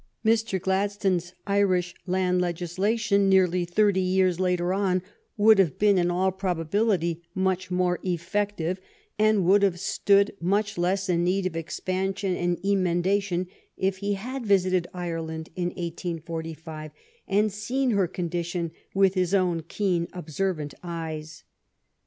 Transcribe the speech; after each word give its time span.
Mr. 0.25 0.59
Gladstone's 0.59 1.35
Irish 1.45 1.93
land 2.07 2.41
legislation 2.41 3.29
nearly 3.29 3.65
thirty 3.65 4.01
years 4.01 4.39
later 4.39 4.73
on 4.73 5.03
would 5.37 5.59
have 5.59 5.77
been 5.77 5.99
in 5.99 6.09
all 6.09 6.31
proba 6.31 6.67
bility 6.67 7.21
much 7.35 7.69
more 7.69 7.99
effective, 8.01 8.79
and 9.19 9.45
would 9.45 9.61
have 9.61 9.79
stood 9.79 10.29
THE 10.29 10.31
FREE 10.31 10.33
TRADE 10.33 10.37
STRUGGLE 10.37 10.47
99 10.49 10.57
much 10.57 10.77
less 10.79 11.09
in 11.09 11.23
need 11.23 11.45
of 11.45 11.55
expansion 11.55 12.35
and 12.35 12.57
emendation, 12.65 13.47
if 13.77 13.97
he 13.97 14.13
had 14.15 14.43
visited 14.43 14.87
Ireland 14.91 15.49
in 15.55 15.65
1845, 15.67 16.89
and 17.27 17.51
seen 17.53 17.91
her 17.91 18.07
con 18.07 18.31
dition 18.31 18.71
with 18.95 19.13
his 19.13 19.35
own 19.35 19.61
keen, 19.67 20.07
observant 20.13 20.73
eyes. 20.81 21.43